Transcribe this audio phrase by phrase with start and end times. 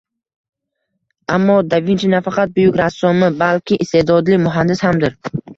[1.35, 5.19] Ammo Da Vinchi nafaqat buyuk rassomi, balki iste’dodli muhandis hamdir.